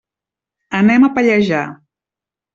Anem 0.79 1.05
a 1.05 1.11
Pallejà. 1.19 1.61